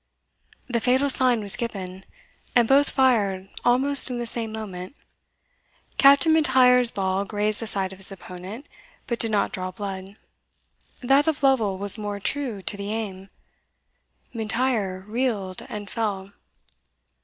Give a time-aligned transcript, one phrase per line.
[0.65, 2.05] The fatal sign was given,
[2.55, 4.95] and both fired almost in the same moment.
[5.99, 8.65] Captain M'Intyre's ball grazed the side of his opponent,
[9.05, 10.15] but did not draw blood.
[11.01, 13.29] That of Lovel was more true to the aim;
[14.33, 16.31] M'Intyre reeled and fell.